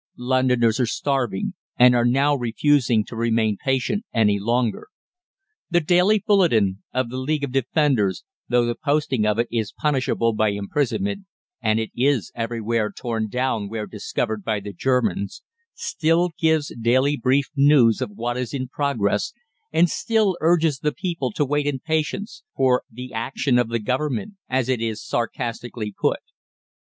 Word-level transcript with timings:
Londoners 0.17 0.79
are 0.79 0.87
starving, 0.87 1.53
and 1.77 1.93
are 1.95 2.05
now 2.07 2.33
refusing 2.35 3.05
to 3.05 3.15
remain 3.15 3.55
patient 3.63 4.03
any 4.11 4.39
longer. 4.39 4.87
The 5.69 5.79
"Daily 5.79 6.23
Bulletin" 6.25 6.81
of 6.91 7.09
the 7.11 7.19
League 7.19 7.43
of 7.43 7.51
Defenders, 7.51 8.23
though 8.49 8.65
the 8.65 8.73
posting 8.73 9.27
of 9.27 9.37
it 9.37 9.47
is 9.51 9.71
punishable 9.79 10.33
by 10.33 10.49
imprisonment, 10.49 11.27
and 11.61 11.79
it 11.79 11.91
is 11.95 12.31
everywhere 12.33 12.91
torn 12.91 13.29
down 13.29 13.69
where 13.69 13.85
discovered 13.85 14.43
by 14.43 14.59
the 14.59 14.73
Germans, 14.73 15.43
still 15.75 16.31
gives 16.39 16.73
daily 16.81 17.15
brief 17.15 17.49
news 17.55 18.01
of 18.01 18.09
what 18.09 18.37
is 18.37 18.55
in 18.55 18.69
progress, 18.69 19.33
and 19.71 19.87
still 19.87 20.35
urges 20.41 20.79
the 20.79 20.91
people 20.93 21.31
to 21.33 21.45
wait 21.45 21.67
in 21.67 21.77
patience, 21.77 22.41
for 22.55 22.81
'the 22.91 23.13
action 23.13 23.59
of 23.59 23.69
the 23.69 23.77
Government,' 23.77 24.33
as 24.49 24.67
it 24.67 24.81
is 24.81 25.05
sarcastically 25.05 25.93
put. 25.93 26.21